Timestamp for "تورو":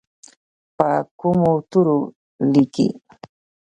1.69-1.97